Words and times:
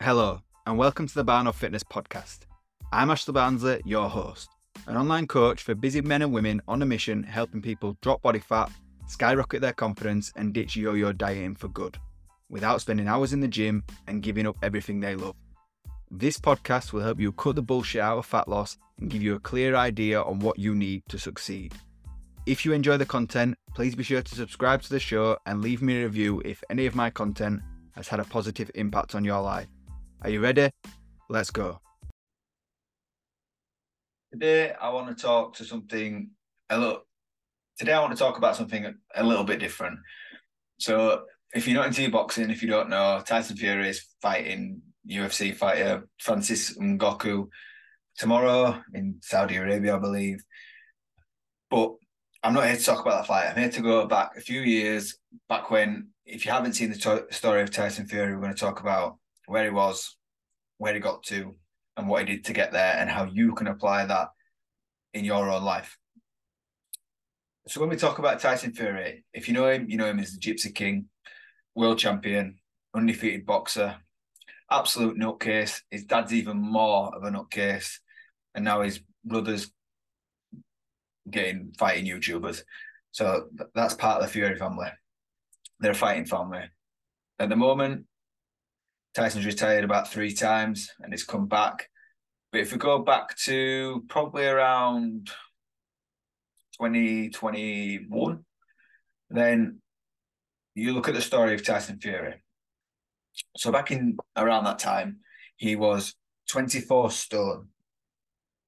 Hello, 0.00 0.40
and 0.64 0.78
welcome 0.78 1.08
to 1.08 1.14
the 1.16 1.24
Barno 1.24 1.52
Fitness 1.52 1.82
Podcast. 1.82 2.42
I'm 2.92 3.10
Ashley 3.10 3.32
Barnsley, 3.32 3.82
your 3.84 4.08
host, 4.08 4.48
an 4.86 4.96
online 4.96 5.26
coach 5.26 5.64
for 5.64 5.74
busy 5.74 6.00
men 6.00 6.22
and 6.22 6.32
women 6.32 6.62
on 6.68 6.80
a 6.82 6.86
mission 6.86 7.24
helping 7.24 7.60
people 7.60 7.96
drop 8.00 8.22
body 8.22 8.38
fat, 8.38 8.70
skyrocket 9.08 9.60
their 9.60 9.72
confidence, 9.72 10.32
and 10.36 10.54
ditch 10.54 10.76
yo 10.76 10.94
yo 10.94 11.12
dieting 11.12 11.56
for 11.56 11.66
good, 11.66 11.98
without 12.48 12.80
spending 12.80 13.08
hours 13.08 13.32
in 13.32 13.40
the 13.40 13.48
gym 13.48 13.82
and 14.06 14.22
giving 14.22 14.46
up 14.46 14.56
everything 14.62 15.00
they 15.00 15.16
love. 15.16 15.34
This 16.12 16.38
podcast 16.38 16.92
will 16.92 17.02
help 17.02 17.18
you 17.18 17.32
cut 17.32 17.56
the 17.56 17.62
bullshit 17.62 18.00
out 18.00 18.18
of 18.18 18.24
fat 18.24 18.46
loss 18.46 18.78
and 19.00 19.10
give 19.10 19.20
you 19.20 19.34
a 19.34 19.40
clear 19.40 19.74
idea 19.74 20.22
on 20.22 20.38
what 20.38 20.60
you 20.60 20.76
need 20.76 21.02
to 21.08 21.18
succeed. 21.18 21.74
If 22.46 22.64
you 22.64 22.72
enjoy 22.72 22.98
the 22.98 23.04
content, 23.04 23.56
please 23.74 23.96
be 23.96 24.04
sure 24.04 24.22
to 24.22 24.34
subscribe 24.36 24.80
to 24.82 24.90
the 24.90 25.00
show 25.00 25.38
and 25.44 25.60
leave 25.60 25.82
me 25.82 25.98
a 25.98 26.04
review 26.04 26.40
if 26.44 26.62
any 26.70 26.86
of 26.86 26.94
my 26.94 27.10
content 27.10 27.62
has 27.96 28.06
had 28.06 28.20
a 28.20 28.24
positive 28.24 28.70
impact 28.76 29.16
on 29.16 29.24
your 29.24 29.42
life. 29.42 29.66
Are 30.20 30.30
you 30.30 30.40
ready? 30.40 30.70
Let's 31.28 31.52
go. 31.52 31.80
Today, 34.32 34.72
I 34.72 34.90
want 34.90 35.16
to 35.16 35.22
talk 35.22 35.54
to 35.56 35.64
something 35.64 36.30
a 36.68 36.76
little. 36.76 37.06
Today, 37.78 37.92
I 37.92 38.00
want 38.00 38.12
to 38.12 38.18
talk 38.18 38.36
about 38.36 38.56
something 38.56 38.92
a 39.14 39.22
little 39.24 39.44
bit 39.44 39.60
different. 39.60 40.00
So, 40.80 41.22
if 41.54 41.68
you're 41.68 41.76
not 41.76 41.86
into 41.86 42.10
boxing, 42.10 42.50
if 42.50 42.62
you 42.62 42.68
don't 42.68 42.90
know, 42.90 43.22
Tyson 43.24 43.56
Fury 43.56 43.90
is 43.90 44.04
fighting 44.20 44.82
UFC 45.08 45.54
fighter 45.54 46.08
Francis 46.18 46.76
Ngannou 46.76 47.46
tomorrow 48.16 48.82
in 48.94 49.20
Saudi 49.22 49.54
Arabia, 49.54 49.94
I 49.94 49.98
believe. 50.00 50.42
But 51.70 51.92
I'm 52.42 52.54
not 52.54 52.66
here 52.66 52.76
to 52.76 52.84
talk 52.84 53.00
about 53.00 53.20
that 53.20 53.26
fight. 53.28 53.50
I'm 53.50 53.56
here 53.56 53.70
to 53.70 53.82
go 53.82 54.06
back 54.06 54.32
a 54.36 54.40
few 54.40 54.62
years, 54.62 55.16
back 55.48 55.70
when, 55.70 56.08
if 56.26 56.44
you 56.44 56.50
haven't 56.50 56.72
seen 56.72 56.90
the 56.90 56.98
to- 56.98 57.26
story 57.30 57.62
of 57.62 57.70
Tyson 57.70 58.06
Fury, 58.08 58.34
we're 58.34 58.42
going 58.42 58.54
to 58.54 58.58
talk 58.58 58.80
about 58.80 59.18
where 59.48 59.64
he 59.64 59.70
was, 59.70 60.16
where 60.76 60.94
he 60.94 61.00
got 61.00 61.22
to, 61.24 61.54
and 61.96 62.08
what 62.08 62.26
he 62.26 62.36
did 62.36 62.44
to 62.44 62.52
get 62.52 62.72
there, 62.72 62.96
and 62.98 63.10
how 63.10 63.24
you 63.24 63.54
can 63.54 63.66
apply 63.66 64.06
that 64.06 64.28
in 65.14 65.24
your 65.24 65.48
own 65.48 65.64
life. 65.64 65.98
So 67.66 67.80
when 67.80 67.90
we 67.90 67.96
talk 67.96 68.18
about 68.18 68.40
Tyson 68.40 68.72
Fury, 68.72 69.24
if 69.34 69.48
you 69.48 69.54
know 69.54 69.68
him, 69.68 69.88
you 69.90 69.96
know 69.96 70.06
him 70.06 70.20
as 70.20 70.32
the 70.32 70.40
Gypsy 70.40 70.74
King, 70.74 71.06
world 71.74 71.98
champion, 71.98 72.58
undefeated 72.94 73.44
boxer, 73.44 73.96
absolute 74.70 75.18
nutcase. 75.18 75.80
His 75.90 76.04
dad's 76.04 76.32
even 76.32 76.56
more 76.56 77.14
of 77.14 77.24
a 77.24 77.30
nutcase, 77.30 77.98
and 78.54 78.64
now 78.64 78.82
his 78.82 79.00
brother's 79.24 79.70
getting 81.30 81.72
fighting 81.78 82.06
YouTubers. 82.06 82.62
So 83.10 83.48
that's 83.74 83.94
part 83.94 84.20
of 84.20 84.26
the 84.26 84.32
Fury 84.32 84.56
family. 84.56 84.88
They're 85.80 85.92
a 85.92 85.94
fighting 85.94 86.24
family. 86.24 86.64
At 87.38 87.48
the 87.48 87.56
moment, 87.56 88.06
Tyson's 89.18 89.46
retired 89.46 89.82
about 89.82 90.08
three 90.08 90.32
times 90.32 90.92
and 91.00 91.12
it's 91.12 91.24
come 91.24 91.48
back. 91.48 91.88
But 92.52 92.60
if 92.60 92.70
we 92.70 92.78
go 92.78 93.00
back 93.00 93.36
to 93.38 94.04
probably 94.08 94.46
around 94.46 95.26
2021, 96.80 98.44
then 99.30 99.80
you 100.76 100.92
look 100.92 101.08
at 101.08 101.14
the 101.14 101.20
story 101.20 101.54
of 101.54 101.64
Tyson 101.64 101.98
Fury. 101.98 102.44
So 103.56 103.72
back 103.72 103.90
in 103.90 104.16
around 104.36 104.64
that 104.64 104.78
time, 104.78 105.16
he 105.56 105.74
was 105.74 106.14
24 106.50 107.10
stone. 107.10 107.70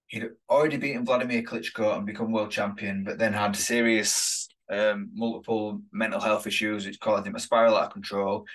He'd 0.08 0.30
already 0.48 0.78
beaten 0.78 1.04
Vladimir 1.04 1.44
Klitschko 1.44 1.96
and 1.96 2.04
become 2.04 2.32
world 2.32 2.50
champion, 2.50 3.04
but 3.04 3.18
then 3.18 3.32
had 3.32 3.54
serious 3.54 4.48
um, 4.68 5.10
multiple 5.14 5.80
mental 5.92 6.20
health 6.20 6.48
issues, 6.48 6.86
which 6.86 6.98
caused 6.98 7.28
him 7.28 7.36
a 7.36 7.40
spiral 7.40 7.76
out 7.76 7.86
of 7.86 7.92
control. 7.92 8.46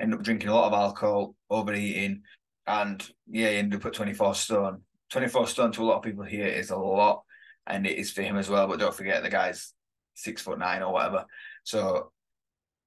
Ended 0.00 0.18
up 0.18 0.24
drinking 0.24 0.48
a 0.48 0.54
lot 0.54 0.66
of 0.66 0.72
alcohol, 0.72 1.34
overeating, 1.50 2.22
and 2.66 3.06
yeah, 3.28 3.50
he 3.50 3.56
ended 3.56 3.80
up 3.80 3.86
at 3.86 3.94
24 3.94 4.34
stone. 4.34 4.82
24 5.10 5.46
stone 5.46 5.72
to 5.72 5.82
a 5.82 5.84
lot 5.84 5.96
of 5.96 6.02
people 6.02 6.24
here 6.24 6.46
is 6.46 6.70
a 6.70 6.76
lot, 6.76 7.22
and 7.66 7.86
it 7.86 7.98
is 7.98 8.10
for 8.10 8.22
him 8.22 8.36
as 8.36 8.48
well. 8.48 8.66
But 8.66 8.80
don't 8.80 8.94
forget, 8.94 9.22
the 9.22 9.28
guy's 9.30 9.72
six 10.14 10.42
foot 10.42 10.58
nine 10.58 10.82
or 10.82 10.92
whatever. 10.92 11.26
So 11.64 12.12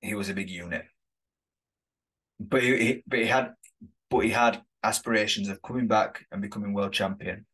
he 0.01 0.15
was 0.15 0.29
a 0.29 0.33
big 0.33 0.49
unit 0.49 0.85
but 2.39 2.61
he, 2.61 2.77
he, 2.77 3.03
but 3.07 3.19
he 3.19 3.25
had 3.25 3.53
but 4.09 4.19
he 4.19 4.29
had 4.29 4.61
aspirations 4.83 5.49
of 5.49 5.61
coming 5.61 5.87
back 5.87 6.25
and 6.31 6.41
becoming 6.41 6.73
world 6.73 6.93
champion. 6.93 7.45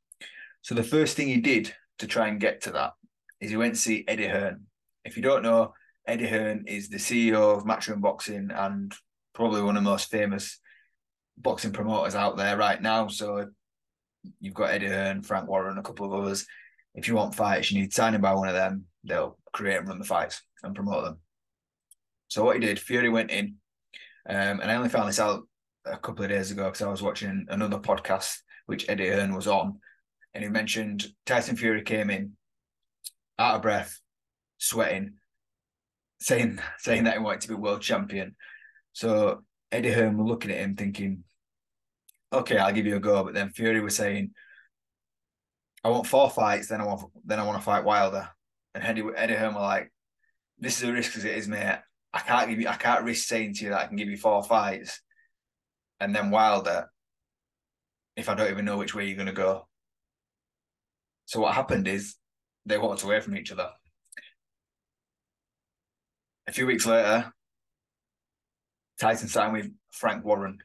So 0.62 0.76
the 0.76 0.84
first 0.84 1.16
thing 1.16 1.28
he 1.28 1.38
did 1.38 1.74
to 2.00 2.08
try 2.08 2.28
and 2.28 2.40
get 2.40 2.62
to 2.62 2.72
that 2.72 2.94
is 3.40 3.50
he 3.50 3.58
went 3.58 3.76
to 3.76 3.82
see 3.82 4.04
Eddie 4.08 4.28
Hearn. 4.28 4.66
If 5.06 5.16
you 5.16 5.24
don't 5.24 5.44
know, 5.44 5.74
Eddie 6.06 6.28
Hearn 6.28 6.66
is 6.68 6.90
the 6.90 6.98
CEO 6.98 7.56
of 7.56 7.64
Matchroom 7.64 8.02
Boxing 8.02 8.50
and 8.54 8.94
probably 9.34 9.62
one 9.62 9.78
of 9.78 9.84
the 9.84 9.90
most 9.90 10.10
famous 10.10 10.60
boxing 11.38 11.72
promoters 11.72 12.16
out 12.16 12.38
there 12.38 12.58
right 12.58 12.82
now. 12.82 13.08
So 13.08 13.48
you've 14.40 14.54
got 14.54 14.72
Eddie 14.72 14.88
Hearn, 14.88 15.22
Frank 15.22 15.48
Warren, 15.48 15.78
a 15.78 15.84
couple 15.84 16.06
of 16.06 16.14
others. 16.14 16.46
If 16.94 17.08
you 17.08 17.16
want 17.16 17.36
fights, 17.36 17.72
you 17.72 17.80
need 17.80 17.94
signing 17.94 18.22
by 18.22 18.34
one 18.34 18.50
of 18.50 18.54
them. 18.54 18.86
They'll 19.04 19.38
create 19.54 19.78
and 19.78 19.88
run 19.88 20.00
the 20.00 20.06
fights 20.06 20.42
and 20.64 20.76
promote 20.76 21.04
them. 21.04 21.20
So 22.28 22.44
what 22.44 22.56
he 22.56 22.66
did, 22.66 22.80
Fury 22.80 23.10
went 23.10 23.32
in, 23.32 23.56
um, 24.30 24.62
and 24.62 24.72
I 24.72 24.76
only 24.76 24.90
found 24.90 25.10
this 25.10 25.20
out 25.20 25.44
a 25.86 25.98
couple 25.98 26.24
of 26.24 26.30
days 26.30 26.52
ago 26.52 26.66
because 26.66 26.82
I 26.82 26.90
was 26.90 27.02
watching 27.02 27.46
another 27.50 27.80
podcast 27.80 28.38
which 28.68 28.88
Eddie 28.88 29.10
Hearn 29.10 29.36
was 29.36 29.48
on, 29.48 29.80
and 30.34 30.44
he 30.44 30.50
mentioned 30.50 31.08
Tyson 31.26 31.58
Fury 31.58 31.82
came 31.82 32.10
in 32.10 32.34
out 33.40 33.56
of 33.56 33.62
breath, 33.62 34.00
sweating, 34.60 35.16
saying 36.20 36.60
saying 36.78 37.06
that 37.06 37.18
he 37.18 37.20
wanted 37.20 37.42
to 37.42 37.48
be 37.50 37.56
world 37.56 37.82
champion. 37.82 38.36
So 38.94 39.44
Eddie 39.72 39.92
Hearn 39.92 40.18
was 40.18 40.28
looking 40.28 40.52
at 40.52 40.58
him 40.58 40.76
thinking, 40.76 41.24
"Okay, 42.34 42.58
I'll 42.58 42.74
give 42.74 42.86
you 42.86 42.98
a 42.98 43.00
go." 43.00 43.24
But 43.24 43.34
then 43.34 43.50
Fury 43.52 43.82
was 43.82 43.96
saying, 43.96 44.34
"I 45.84 45.90
want 45.90 46.08
four 46.08 46.30
fights, 46.30 46.68
then 46.68 46.82
I 46.82 46.86
want 46.86 47.12
then 47.26 47.40
I 47.40 47.44
want 47.44 47.58
to 47.58 47.64
fight 47.64 47.84
Wilder." 47.84 48.30
And 48.74 48.84
Eddie 48.84 49.04
Eddie 49.16 49.36
Hearn 49.36 49.56
were 49.56 49.62
like, 49.62 49.92
"This 50.58 50.78
is 50.78 50.90
a 50.90 50.94
risk 50.94 51.16
as 51.18 51.26
it 51.26 51.38
is, 51.38 51.48
mate. 51.48 51.80
I 52.14 52.20
can't 52.20 52.50
give 52.50 52.60
you, 52.60 52.68
I 52.68 52.76
can't 52.76 53.06
risk 53.06 53.28
saying 53.28 53.54
to 53.56 53.64
you 53.64 53.70
that 53.70 53.82
I 53.82 53.88
can 53.88 53.96
give 53.96 54.10
you 54.10 54.18
four 54.18 54.44
fights, 54.44 55.02
and 56.00 56.14
then 56.14 56.30
Wilder, 56.30 56.92
if 58.18 58.28
I 58.28 58.36
don't 58.36 58.52
even 58.52 58.66
know 58.66 58.78
which 58.78 58.94
way 58.94 59.08
you're 59.08 59.26
to 59.26 59.32
go. 59.32 59.68
So 61.26 61.40
what 61.40 61.56
happened 61.56 61.88
is 61.88 62.18
they 62.66 62.78
walked 62.78 63.04
away 63.04 63.22
from 63.22 63.38
each 63.38 63.52
other. 63.52 63.70
A 66.48 66.52
few 66.52 66.68
weeks 66.68 66.86
later, 66.86 67.32
Tyson 69.02 69.28
signed 69.28 69.54
with 69.54 69.72
Frank 69.92 70.24
Warren, 70.24 70.60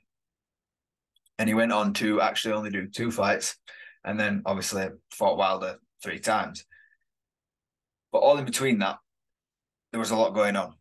and 1.38 1.48
he 1.48 1.54
went 1.54 1.72
on 1.72 1.94
to 1.94 2.20
actually 2.20 2.52
only 2.52 2.70
do 2.70 2.86
two 2.86 3.10
fights, 3.10 3.56
and 4.04 4.20
then 4.20 4.42
obviously 4.44 4.88
fought 5.10 5.38
Wilder 5.38 5.76
three 6.02 6.19
times. 6.19 6.66
But 8.12 8.19
all 8.19 8.36
in 8.36 8.44
between 8.44 8.78
that, 8.80 8.98
there 9.91 9.98
was 9.98 10.10
a 10.10 10.16
lot 10.16 10.34
going 10.34 10.54
on. 10.54 10.74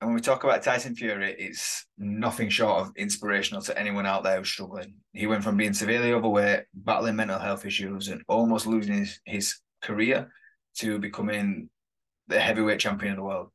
And 0.00 0.10
when 0.10 0.14
we 0.16 0.20
talk 0.20 0.44
about 0.44 0.62
Tyson 0.62 0.94
Fury, 0.94 1.34
it's 1.38 1.86
nothing 1.96 2.50
short 2.50 2.82
of 2.82 2.92
inspirational 2.94 3.62
to 3.62 3.78
anyone 3.78 4.04
out 4.04 4.22
there 4.22 4.36
who's 4.36 4.50
struggling. 4.50 4.92
He 5.14 5.26
went 5.26 5.42
from 5.42 5.56
being 5.56 5.72
severely 5.72 6.12
overweight, 6.12 6.64
battling 6.74 7.16
mental 7.16 7.38
health 7.38 7.64
issues, 7.64 8.08
and 8.08 8.22
almost 8.28 8.66
losing 8.66 8.94
his, 8.94 9.18
his 9.24 9.60
career 9.80 10.30
to 10.76 10.98
becoming 10.98 11.70
the 12.26 12.38
heavyweight 12.38 12.80
champion 12.80 13.12
of 13.12 13.16
the 13.16 13.24
world. 13.24 13.48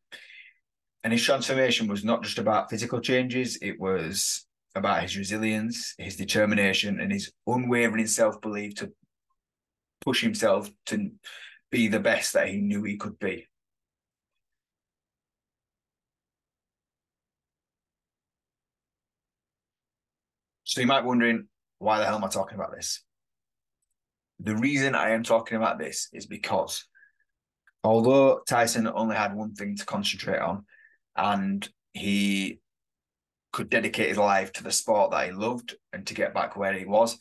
And 1.04 1.12
his 1.12 1.24
transformation 1.24 1.88
was 1.88 2.04
not 2.04 2.24
just 2.24 2.38
about 2.38 2.70
physical 2.70 3.02
changes, 3.02 3.58
it 3.62 3.80
was 3.80 4.46
about 4.76 5.04
his 5.04 5.18
resilience, 5.18 5.94
his 5.98 6.16
determination, 6.16 7.00
and 7.00 7.12
his 7.12 7.32
unwavering 7.46 8.08
self 8.08 8.40
belief 8.42 8.76
to 8.76 8.92
push 10.02 10.22
himself 10.22 10.70
to 10.88 11.12
be 11.72 11.88
the 11.88 12.00
best 12.00 12.34
that 12.34 12.48
he 12.48 12.58
knew 12.58 12.84
he 12.84 12.98
could 12.98 13.20
be. 13.20 13.48
So 20.64 20.82
you 20.82 20.88
might 20.88 21.02
be 21.02 21.08
wondering, 21.08 21.48
why 21.80 22.00
the 22.00 22.06
hell 22.06 22.16
am 22.16 22.24
I 22.24 22.30
talking 22.30 22.56
about 22.56 22.72
this? 22.74 23.04
The 24.40 24.56
reason 24.56 24.96
I 24.96 25.12
am 25.12 25.24
talking 25.24 25.58
about 25.58 25.78
this 25.78 26.10
is 26.14 26.26
because 26.26 26.86
although 27.84 28.42
Tyson 28.48 28.88
only 28.88 29.16
had 29.16 29.36
one 29.36 29.54
thing 29.54 29.76
to 29.76 29.86
concentrate 29.86 30.40
on 30.40 30.66
and 31.16 31.68
he 31.94 32.60
could 33.52 33.70
dedicate 33.70 34.10
his 34.10 34.18
life 34.18 34.52
to 34.54 34.64
the 34.64 34.72
sport 34.72 35.12
that 35.12 35.28
he 35.28 35.32
loved 35.32 35.76
and 35.92 36.06
to 36.08 36.14
get 36.14 36.34
back 36.34 36.56
where 36.56 36.74
he 36.74 36.86
was, 36.86 37.20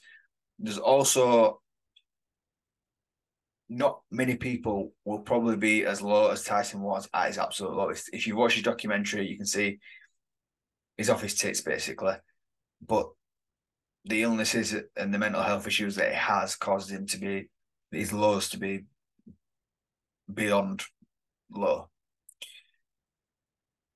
there's 0.58 0.78
also 0.78 1.60
not 3.68 4.00
many 4.10 4.36
people 4.36 4.92
will 5.04 5.20
probably 5.20 5.56
be 5.56 5.84
as 5.84 6.02
low 6.02 6.30
as 6.30 6.44
Tyson 6.44 6.80
was 6.80 7.08
at 7.14 7.28
his 7.28 7.38
absolute 7.38 7.74
lowest. 7.74 8.10
If 8.12 8.26
you 8.26 8.36
watch 8.36 8.54
his 8.54 8.62
documentary, 8.62 9.26
you 9.26 9.36
can 9.36 9.46
see 9.46 9.78
he's 10.96 11.10
off 11.10 11.22
his 11.22 11.34
tits 11.34 11.60
basically. 11.60 12.14
But 12.86 13.08
the 14.04 14.22
illnesses 14.22 14.74
and 14.96 15.12
the 15.12 15.18
mental 15.18 15.42
health 15.42 15.66
issues 15.66 15.96
that 15.96 16.10
he 16.10 16.16
has 16.16 16.56
caused 16.56 16.90
him 16.90 17.06
to 17.06 17.18
be 17.18 17.48
his 17.90 18.12
lows 18.12 18.50
to 18.50 18.58
be 18.58 18.84
beyond 20.32 20.82
low. 21.50 21.88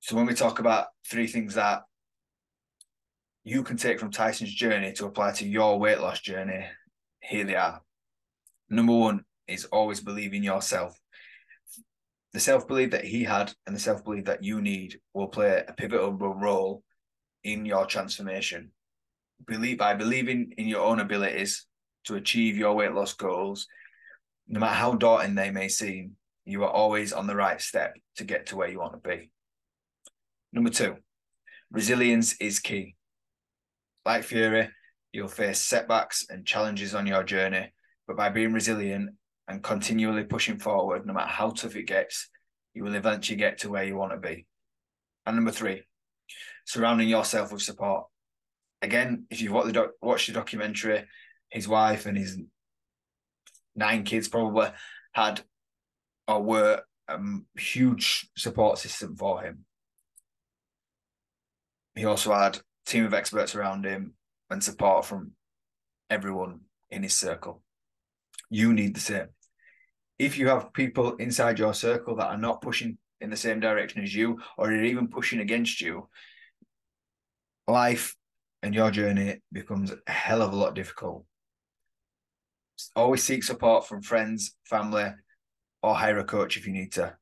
So 0.07 0.15
when 0.15 0.25
we 0.25 0.35
talk 0.35 0.59
about 0.59 0.87
three 1.05 1.27
things 1.27 1.55
that 1.55 1.81
you 3.43 3.61
can 3.61 3.75
take 3.75 3.99
from 3.99 4.09
Tyson's 4.09 4.53
journey 4.53 4.93
to 4.93 5.05
apply 5.05 5.33
to 5.33 5.45
your 5.45 5.77
weight 5.77 5.99
loss 5.99 6.21
journey, 6.21 6.65
here 7.19 7.43
they 7.43 7.57
are. 7.57 7.81
Number 8.69 8.93
one 8.93 9.25
is 9.49 9.65
always 9.65 9.99
believe 9.99 10.33
in 10.33 10.43
yourself. 10.43 10.97
The 12.31 12.39
self 12.39 12.69
belief 12.69 12.91
that 12.91 13.03
he 13.03 13.25
had 13.25 13.51
and 13.65 13.75
the 13.75 13.81
self 13.81 14.05
belief 14.05 14.23
that 14.23 14.45
you 14.45 14.61
need 14.61 14.97
will 15.13 15.27
play 15.27 15.61
a 15.67 15.73
pivotal 15.73 16.13
role 16.13 16.83
in 17.43 17.65
your 17.65 17.85
transformation. 17.85 18.71
Believe 19.45 19.77
by 19.77 19.93
believing 19.93 20.53
in 20.57 20.69
your 20.69 20.85
own 20.85 21.01
abilities 21.01 21.65
to 22.05 22.15
achieve 22.15 22.55
your 22.55 22.75
weight 22.75 22.93
loss 22.93 23.13
goals, 23.13 23.67
no 24.47 24.61
matter 24.61 24.73
how 24.73 24.93
daunting 24.93 25.35
they 25.35 25.51
may 25.51 25.67
seem, 25.67 26.15
you 26.45 26.63
are 26.63 26.71
always 26.71 27.11
on 27.11 27.27
the 27.27 27.35
right 27.35 27.59
step 27.59 27.97
to 28.15 28.23
get 28.23 28.45
to 28.45 28.55
where 28.55 28.69
you 28.69 28.79
want 28.79 28.93
to 28.93 29.09
be. 29.09 29.31
Number 30.57 30.71
two, 30.71 30.95
resilience 31.69 32.35
is 32.41 32.59
key. 32.59 32.95
Like 34.03 34.23
Fury, 34.23 34.69
you'll 35.11 35.27
face 35.27 35.61
setbacks 35.61 36.25
and 36.31 36.47
challenges 36.47 36.95
on 36.95 37.05
your 37.05 37.23
journey, 37.23 37.73
but 38.07 38.17
by 38.17 38.29
being 38.29 38.53
resilient 38.53 39.11
and 39.47 39.61
continually 39.61 40.23
pushing 40.23 40.57
forward, 40.57 41.05
no 41.05 41.13
matter 41.13 41.29
how 41.29 41.51
tough 41.51 41.75
it 41.75 41.83
gets, 41.83 42.29
you 42.73 42.83
will 42.83 42.95
eventually 42.95 43.35
get 43.35 43.59
to 43.59 43.69
where 43.69 43.83
you 43.83 43.95
want 43.95 44.13
to 44.13 44.17
be. 44.17 44.47
And 45.27 45.35
number 45.35 45.51
three, 45.51 45.83
surrounding 46.65 47.07
yourself 47.07 47.51
with 47.51 47.61
support. 47.61 48.07
Again, 48.81 49.25
if 49.29 49.39
you've 49.39 49.53
watched 49.53 49.67
the, 49.67 49.73
doc- 49.73 49.91
watched 50.01 50.25
the 50.25 50.33
documentary, 50.33 51.05
his 51.51 51.67
wife 51.67 52.07
and 52.07 52.17
his 52.17 52.35
nine 53.75 54.05
kids 54.05 54.27
probably 54.27 54.69
had 55.11 55.39
or 56.27 56.41
were 56.41 56.81
a 57.07 57.19
huge 57.59 58.27
support 58.35 58.79
system 58.79 59.15
for 59.15 59.43
him. 59.43 59.65
He 61.97 62.05
also 62.05 62.31
had 62.31 62.59
team 62.85 63.05
of 63.05 63.13
experts 63.15 63.55
around 63.55 63.83
him 63.83 64.13
and 64.51 64.63
support 64.63 65.05
from 65.05 65.31
everyone 66.11 66.61
in 66.91 67.01
his 67.01 67.15
circle. 67.15 67.63
You 68.51 68.71
need 68.71 68.95
the 68.95 68.99
same. 69.01 69.27
If 70.19 70.37
you 70.37 70.47
have 70.47 70.73
people 70.73 71.15
inside 71.15 71.57
your 71.57 71.73
circle 71.73 72.15
that 72.17 72.27
are 72.27 72.37
not 72.37 72.61
pushing 72.61 72.99
in 73.19 73.31
the 73.31 73.35
same 73.35 73.59
direction 73.59 74.03
as 74.03 74.13
you, 74.13 74.39
or 74.57 74.69
are 74.69 74.83
even 74.83 75.07
pushing 75.07 75.39
against 75.39 75.81
you, 75.81 76.07
life 77.67 78.15
and 78.61 78.75
your 78.75 78.91
journey 78.91 79.41
becomes 79.51 79.91
a 79.91 80.11
hell 80.11 80.43
of 80.43 80.53
a 80.53 80.55
lot 80.55 80.75
difficult. 80.75 81.25
Always 82.95 83.23
seek 83.23 83.43
support 83.43 83.87
from 83.87 84.03
friends, 84.03 84.55
family, 84.65 85.09
or 85.81 85.95
hire 85.95 86.19
a 86.19 86.23
coach 86.23 86.57
if 86.57 86.67
you 86.67 86.73
need 86.73 86.91
to. 86.93 87.17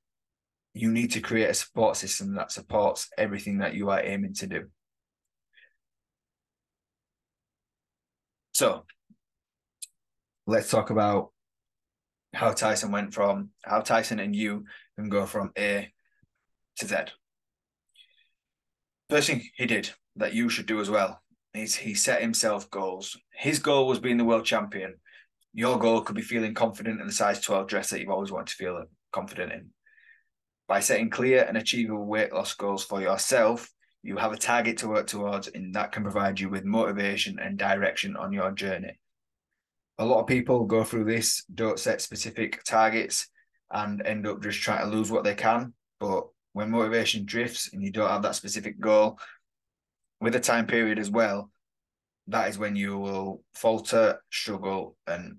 You 0.78 0.92
need 0.92 1.12
to 1.14 1.22
create 1.22 1.50
a 1.50 1.54
support 1.54 1.96
system 1.96 2.36
that 2.36 2.52
supports 2.52 3.08
everything 3.18 3.60
that 3.60 3.76
you 3.76 3.90
are 3.90 4.04
aiming 4.04 4.34
to 4.36 4.48
do. 4.48 4.66
So 8.54 8.84
let's 10.46 10.70
talk 10.70 10.90
about 10.90 11.32
how 12.34 12.52
Tyson 12.52 12.92
went 12.92 13.14
from 13.14 13.52
how 13.64 13.80
Tyson 13.80 14.20
and 14.20 14.36
you 14.36 14.66
can 14.98 15.08
go 15.08 15.26
from 15.26 15.54
A 15.58 15.94
to 16.80 16.86
Z. 16.86 16.96
First 19.10 19.30
thing 19.30 19.44
he 19.56 19.66
did 19.66 19.92
that 20.18 20.34
you 20.34 20.50
should 20.50 20.66
do 20.66 20.82
as 20.82 20.90
well 20.90 21.22
is 21.54 21.76
he 21.76 21.94
set 21.94 22.22
himself 22.22 22.70
goals. 22.70 23.18
His 23.34 23.60
goal 23.60 23.88
was 23.88 24.00
being 24.00 24.18
the 24.18 24.26
world 24.26 24.44
champion. 24.44 24.96
Your 25.54 25.80
goal 25.80 26.02
could 26.02 26.18
be 26.18 26.22
feeling 26.22 26.54
confident 26.54 27.00
in 27.00 27.08
the 27.08 27.14
size 27.14 27.40
12 27.40 27.68
dress 27.68 27.90
that 27.90 28.02
you've 28.02 28.10
always 28.10 28.32
wanted 28.32 28.48
to 28.48 28.56
feel 28.56 28.84
confident 29.14 29.54
in. 29.54 29.70
By 30.68 30.80
setting 30.80 31.10
clear 31.10 31.44
and 31.44 31.58
achievable 31.58 32.06
weight 32.06 32.34
loss 32.34 32.54
goals 32.54 32.84
for 32.84 33.02
yourself, 33.02 33.70
you 34.02 34.18
have 34.18 34.34
a 34.34 34.38
target 34.38 34.78
to 34.78 34.88
work 34.88 35.08
towards, 35.08 35.48
and 35.48 35.74
that 35.76 35.92
can 35.92 36.04
provide 36.04 36.40
you 36.40 36.50
with 36.50 36.66
motivation 36.66 37.40
and 37.40 37.58
direction 37.58 38.16
on 38.16 38.34
your 38.34 38.52
journey. 38.52 39.00
A 39.98 40.06
lot 40.06 40.22
of 40.22 40.28
people 40.28 40.66
go 40.66 40.84
through 40.84 41.06
this, 41.06 41.44
don't 41.54 41.80
set 41.80 42.02
specific 42.02 42.64
targets, 42.64 43.28
and 43.72 44.06
end 44.06 44.28
up 44.28 44.42
just 44.42 44.62
trying 44.62 44.84
to 44.84 44.96
lose 44.96 45.12
what 45.12 45.24
they 45.24 45.36
can. 45.36 45.74
But 46.00 46.28
when 46.54 46.72
motivation 46.72 47.26
drifts 47.26 47.74
and 47.74 47.82
you 47.82 47.92
don't 47.92 48.10
have 48.10 48.22
that 48.24 48.36
specific 48.36 48.80
goal, 48.80 49.20
with 50.22 50.36
a 50.36 50.40
time 50.40 50.68
period 50.68 51.00
as 51.00 51.10
well, 51.10 51.52
that 52.28 52.50
is 52.50 52.58
when 52.58 52.76
you 52.76 52.98
will 52.98 53.44
falter, 53.54 54.22
struggle, 54.32 54.98
and 55.06 55.38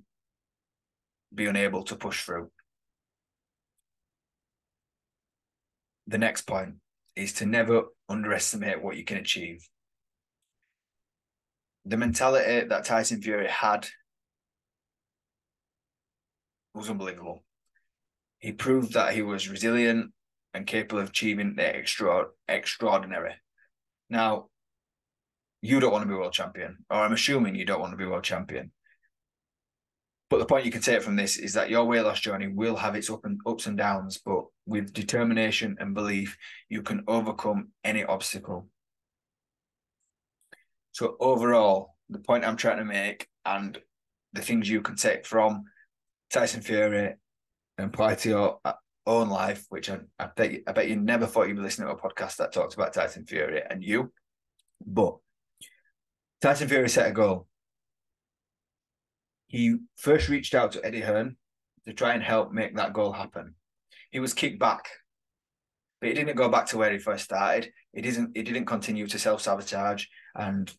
be 1.35 1.47
unable 1.47 1.83
to 1.85 1.97
push 1.97 2.23
through. 2.23 2.51
The 6.07 6.19
next 6.19 6.43
point 6.43 6.77
is 7.17 7.33
to 7.35 7.47
never 7.47 7.85
underestimate 8.09 8.83
what 8.83 8.97
you 8.97 9.05
can 9.05 9.17
achieve. 9.17 9.67
The 11.85 11.97
mentality 11.97 12.67
that 12.67 12.85
Tyson 12.85 13.23
Fury 13.23 13.49
had 13.49 13.89
was 16.75 16.91
unbelievable. 16.91 17.45
He 18.39 18.53
proved 18.53 18.93
that 18.93 19.15
he 19.15 19.23
was 19.23 19.49
resilient 19.49 20.13
and 20.53 20.67
capable 20.67 21.01
of 21.01 21.09
achieving 21.09 21.55
the 21.57 21.77
extra 21.77 22.27
extraordinary. 22.49 23.35
Now, 24.11 24.49
you 25.63 25.81
don't 25.81 25.93
want 25.93 26.03
to 26.03 26.09
be 26.09 26.15
world 26.15 26.33
champion, 26.33 26.85
or 26.91 26.99
I'm 26.99 27.13
assuming 27.13 27.55
you 27.55 27.65
don't 27.65 27.81
want 27.81 27.93
to 27.93 27.97
be 27.97 28.07
world 28.07 28.25
champion. 28.25 28.71
But 30.29 30.39
the 30.39 30.47
point 30.47 30.65
you 30.65 30.73
can 30.73 30.83
take 30.83 31.03
from 31.03 31.15
this 31.15 31.37
is 31.37 31.53
that 31.55 31.71
your 31.71 31.85
weight 31.85 32.01
loss 32.01 32.21
journey 32.21 32.49
will 32.49 32.77
have 32.77 32.97
its 32.97 33.11
up 33.11 33.25
and 33.25 33.41
ups 33.47 33.67
and 33.67 33.79
downs, 33.79 34.19
but 34.25 34.45
with 34.67 34.93
determination 34.93 35.77
and 35.79 35.95
belief, 35.95 36.37
you 36.69 36.83
can 36.83 37.05
overcome 37.07 37.69
any 37.85 38.05
obstacle. 38.05 38.69
So 40.91 41.17
overall, 41.21 41.95
the 42.09 42.19
point 42.19 42.45
I'm 42.45 42.57
trying 42.57 42.79
to 42.79 42.85
make 42.85 43.29
and 43.45 43.79
the 44.33 44.43
things 44.43 44.69
you 44.69 44.81
can 44.81 44.97
take 44.97 45.25
from 45.25 45.65
Tyson 46.33 46.61
Fury 46.61 47.15
and 47.79 47.87
apply 47.87 48.17
to 48.17 48.29
your 48.29 48.59
uh, 48.65 48.73
own 49.07 49.29
life, 49.29 49.65
which 49.69 49.91
I, 49.91 49.99
I 50.19 50.29
bet 50.37 50.53
you, 50.53 50.63
I 50.67 50.73
bet 50.73 50.89
you 50.89 50.97
never 50.97 51.27
thought 51.27 51.47
you'd 51.47 51.57
be 51.57 51.63
listening 51.63 51.89
to 51.89 51.95
a 51.95 52.01
podcast 52.01 52.37
that 52.37 52.53
talks 52.53 52.75
about 52.75 52.95
Tyson 52.95 53.27
Fury 53.27 53.63
and 53.69 53.83
you, 53.85 54.13
but 54.85 55.17
Tyson 56.41 56.69
Fury 56.69 56.89
set 56.89 57.11
a 57.11 57.13
goal 57.13 57.47
he 59.49 59.77
first 59.97 60.29
reached 60.29 60.55
out 60.55 60.73
to 60.73 60.85
Eddie 60.85 61.01
Hearn 61.01 61.37
to 61.87 61.93
try 61.93 62.15
and 62.15 62.23
help 62.23 62.53
make 62.53 62.77
that 62.77 62.93
goal 62.93 63.13
happen. 63.13 63.55
He 64.11 64.21
was 64.21 64.35
kicked 64.35 64.59
back, 64.59 64.89
but 66.01 66.09
he 66.09 66.15
didn't 66.15 66.37
go 66.37 66.49
back 66.49 66.67
to 66.67 66.79
where 66.79 66.93
he 66.93 66.99
first 66.99 67.25
started. 67.25 67.71
He 67.93 68.03
didn't. 68.03 68.37
He 68.37 68.43
didn't 68.43 68.67
continue 68.67 69.07
to 69.07 69.19
self 69.19 69.43
sabotage 69.43 70.07
and 70.35 70.73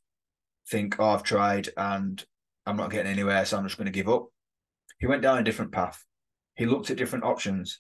think, 0.69 0.95
"Oh, 0.99 1.11
I've 1.11 1.23
tried 1.23 1.69
and 1.77 2.23
I'm 2.65 2.77
not 2.77 2.91
getting 2.91 3.11
anywhere, 3.11 3.45
so 3.45 3.57
I'm 3.57 3.65
just 3.65 3.77
going 3.77 3.85
to 3.85 3.91
give 3.91 4.09
up." 4.09 4.27
He 4.99 5.07
went 5.07 5.21
down 5.21 5.37
a 5.37 5.43
different 5.43 5.71
path. 5.71 6.03
He 6.55 6.65
looked 6.65 6.89
at 6.89 6.97
different 6.97 7.25
options. 7.25 7.79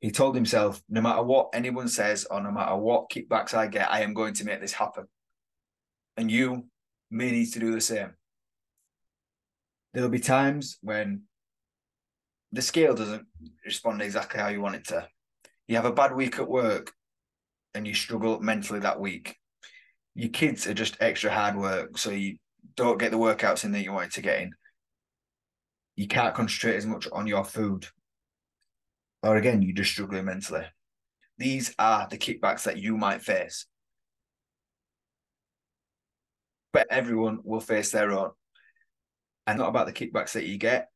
He 0.00 0.10
told 0.10 0.34
himself, 0.34 0.82
no 0.88 1.02
matter 1.02 1.22
what 1.22 1.50
anyone 1.52 1.88
says 1.88 2.24
or 2.30 2.40
no 2.40 2.50
matter 2.50 2.74
what 2.76 3.10
kickbacks 3.10 3.52
I 3.52 3.66
get, 3.66 3.90
I 3.90 4.00
am 4.00 4.14
going 4.14 4.32
to 4.34 4.44
make 4.44 4.60
this 4.60 4.72
happen. 4.72 5.06
And 6.16 6.30
you 6.30 6.68
may 7.10 7.30
need 7.32 7.52
to 7.52 7.58
do 7.58 7.74
the 7.74 7.82
same 7.82 8.14
there'll 9.92 10.08
be 10.08 10.20
times 10.20 10.78
when 10.82 11.22
the 12.52 12.62
scale 12.62 12.94
doesn't 12.94 13.26
respond 13.64 14.02
exactly 14.02 14.40
how 14.40 14.48
you 14.48 14.60
want 14.60 14.76
it 14.76 14.86
to. 14.88 15.08
You 15.68 15.76
have 15.76 15.84
a 15.84 15.92
bad 15.92 16.14
week 16.14 16.38
at 16.38 16.48
work 16.48 16.92
and 17.74 17.86
you 17.86 17.94
struggle 17.94 18.40
mentally 18.40 18.80
that 18.80 19.00
week. 19.00 19.36
Your 20.14 20.30
kids 20.30 20.66
are 20.66 20.74
just 20.74 20.96
extra 21.00 21.30
hard 21.30 21.56
work, 21.56 21.96
so 21.96 22.10
you 22.10 22.36
don't 22.74 22.98
get 22.98 23.12
the 23.12 23.18
workouts 23.18 23.64
in 23.64 23.72
that 23.72 23.82
you 23.82 23.92
wanted 23.92 24.12
to 24.12 24.22
get 24.22 24.42
in. 24.42 24.52
You 25.94 26.08
can't 26.08 26.34
concentrate 26.34 26.76
as 26.76 26.86
much 26.86 27.06
on 27.12 27.26
your 27.26 27.44
food. 27.44 27.86
Or 29.22 29.36
again, 29.36 29.62
you're 29.62 29.76
just 29.76 29.92
struggling 29.92 30.24
mentally. 30.24 30.64
These 31.38 31.74
are 31.78 32.08
the 32.10 32.18
kickbacks 32.18 32.64
that 32.64 32.78
you 32.78 32.96
might 32.96 33.22
face. 33.22 33.66
But 36.72 36.86
everyone 36.90 37.40
will 37.44 37.60
face 37.60 37.90
their 37.90 38.12
own 38.12 38.30
and 39.46 39.58
not 39.58 39.68
about 39.68 39.86
the 39.86 39.92
kickbacks 39.92 40.32
that 40.32 40.46
you 40.46 40.58
get. 40.58 40.88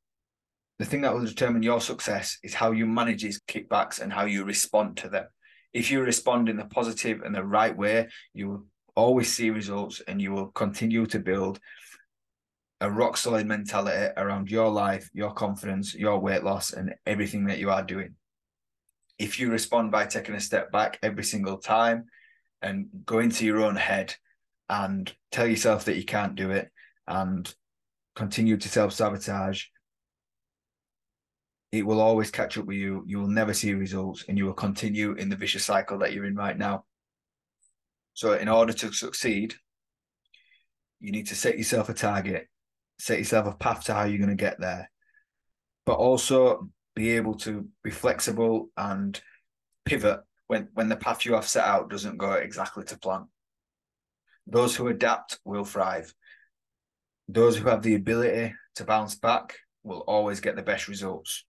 The 0.78 0.84
thing 0.84 1.02
that 1.02 1.14
will 1.14 1.24
determine 1.24 1.62
your 1.62 1.80
success 1.80 2.38
is 2.42 2.54
how 2.54 2.72
you 2.72 2.86
manage 2.86 3.22
these 3.22 3.40
kickbacks 3.46 4.00
and 4.00 4.12
how 4.12 4.24
you 4.24 4.44
respond 4.44 4.96
to 4.98 5.08
them. 5.08 5.26
If 5.72 5.90
you 5.90 6.00
respond 6.02 6.48
in 6.48 6.56
the 6.56 6.64
positive 6.64 7.22
and 7.22 7.34
the 7.34 7.44
right 7.44 7.76
way, 7.76 8.08
you 8.32 8.48
will 8.48 8.66
always 8.96 9.32
see 9.32 9.50
results 9.50 10.00
and 10.06 10.20
you 10.20 10.32
will 10.32 10.48
continue 10.48 11.06
to 11.06 11.18
build 11.18 11.60
a 12.80 12.90
rock 12.90 13.16
solid 13.16 13.46
mentality 13.46 14.12
around 14.16 14.50
your 14.50 14.68
life, 14.68 15.08
your 15.12 15.32
confidence, 15.32 15.94
your 15.94 16.18
weight 16.18 16.44
loss, 16.44 16.72
and 16.72 16.94
everything 17.06 17.46
that 17.46 17.58
you 17.58 17.70
are 17.70 17.82
doing. 17.82 18.14
If 19.18 19.38
you 19.38 19.50
respond 19.50 19.90
by 19.90 20.06
taking 20.06 20.34
a 20.34 20.40
step 20.40 20.72
back 20.72 20.98
every 21.02 21.24
single 21.24 21.58
time 21.58 22.06
and 22.62 22.88
go 23.06 23.20
into 23.20 23.46
your 23.46 23.64
own 23.64 23.76
head 23.76 24.14
and 24.68 25.12
tell 25.30 25.46
yourself 25.46 25.84
that 25.84 25.96
you 25.96 26.04
can't 26.04 26.34
do 26.34 26.50
it 26.50 26.70
and 27.06 27.52
continue 28.14 28.56
to 28.56 28.68
self 28.68 28.92
sabotage, 28.92 29.64
it 31.72 31.84
will 31.84 32.00
always 32.00 32.30
catch 32.30 32.56
up 32.56 32.66
with 32.66 32.76
you. 32.76 33.02
You 33.06 33.18
will 33.20 33.28
never 33.28 33.52
see 33.52 33.74
results 33.74 34.24
and 34.28 34.38
you 34.38 34.46
will 34.46 34.54
continue 34.54 35.12
in 35.14 35.28
the 35.28 35.36
vicious 35.36 35.64
cycle 35.64 35.98
that 35.98 36.12
you're 36.12 36.24
in 36.26 36.36
right 36.36 36.56
now. 36.56 36.84
So, 38.14 38.34
in 38.34 38.48
order 38.48 38.72
to 38.72 38.92
succeed, 38.92 39.54
You 41.00 41.12
need 41.12 41.26
to 41.28 41.34
set 41.36 41.58
yourself 41.58 41.88
a 41.88 41.94
target, 41.94 42.48
set 42.98 43.18
yourself 43.18 43.46
a 43.46 43.56
path 43.56 43.84
to 43.84 43.94
how 43.94 44.04
you're 44.04 44.18
going 44.18 44.30
to 44.30 44.36
get 44.36 44.58
there, 44.60 44.90
but 45.84 45.94
also 45.94 46.70
be 46.94 47.10
able 47.10 47.34
to 47.34 47.68
be 47.82 47.90
flexible 47.90 48.70
and 48.76 49.20
pivot 49.84 50.20
when, 50.46 50.68
when 50.74 50.88
the 50.88 50.96
path 50.96 51.24
you 51.26 51.34
have 51.34 51.46
set 51.46 51.64
out 51.64 51.90
doesn't 51.90 52.16
go 52.16 52.32
exactly 52.34 52.84
to 52.84 52.98
plan. 52.98 53.26
Those 54.46 54.76
who 54.76 54.88
adapt 54.88 55.38
will 55.44 55.64
thrive. 55.64 56.14
Those 57.28 57.56
who 57.56 57.68
have 57.68 57.82
the 57.82 57.94
ability 57.94 58.54
to 58.76 58.84
bounce 58.84 59.14
back 59.14 59.56
will 59.82 60.00
always 60.00 60.40
get 60.40 60.56
the 60.56 60.62
best 60.62 60.88
results. 60.88 61.44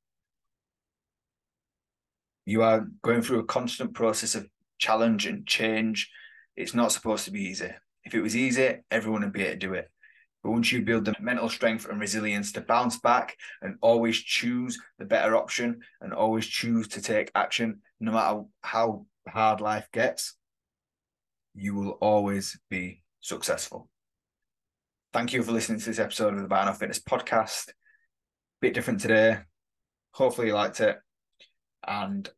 You 2.46 2.62
are 2.62 2.88
going 3.02 3.22
through 3.22 3.40
a 3.40 3.46
constant 3.46 3.94
process 3.94 4.36
of 4.36 4.48
challenge 4.78 5.26
and 5.26 5.46
change. 5.48 6.12
It's 6.56 6.74
not 6.74 6.92
supposed 6.92 7.26
to 7.26 7.32
be 7.32 7.42
easy. 7.42 7.72
If 8.04 8.14
it 8.14 8.22
was 8.22 8.36
easy, 8.36 8.78
everyone 8.92 9.22
would 9.22 9.34
be 9.34 9.42
able 9.42 9.54
to 9.54 9.68
do 9.68 9.74
it. 9.74 9.90
But 10.44 10.52
once 10.52 10.72
you 10.72 10.84
build 10.84 11.06
the 11.06 11.16
mental 11.20 11.50
strength 11.50 11.88
and 11.90 12.00
resilience 12.00 12.52
to 12.52 12.62
bounce 12.62 13.00
back 13.00 13.36
and 13.64 13.78
always 13.82 14.20
choose 14.20 14.78
the 15.00 15.06
better 15.06 15.36
option 15.36 15.80
and 16.02 16.14
always 16.14 16.46
choose 16.46 16.88
to 16.90 17.02
take 17.02 17.32
action, 17.34 17.82
no 18.00 18.12
matter 18.12 18.44
how 18.62 19.08
hard 19.28 19.60
life 19.60 19.88
gets, 19.92 20.36
you 21.56 21.74
will 21.74 21.98
always 22.00 22.60
be 22.70 23.02
successful. 23.22 23.90
Thank 25.16 25.32
you 25.32 25.42
for 25.44 25.54
listening 25.54 25.80
to 25.80 25.86
this 25.86 25.98
episode 25.98 26.34
of 26.34 26.42
the 26.42 26.48
Now 26.50 26.74
Fitness 26.74 27.00
podcast. 27.00 27.70
Bit 28.60 28.74
different 28.74 29.00
today. 29.00 29.38
Hopefully, 30.12 30.48
you 30.48 30.54
liked 30.54 30.82
it. 30.82 30.98
And 31.88 32.30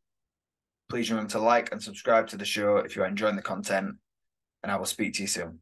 please 0.88 1.10
remember 1.10 1.32
to 1.32 1.40
like 1.40 1.72
and 1.72 1.82
subscribe 1.82 2.28
to 2.28 2.36
the 2.36 2.44
show 2.44 2.76
if 2.76 2.94
you're 2.94 3.04
enjoying 3.04 3.34
the 3.34 3.42
content. 3.42 3.96
And 4.62 4.70
I 4.70 4.76
will 4.76 4.86
speak 4.86 5.14
to 5.14 5.22
you 5.22 5.26
soon. 5.26 5.58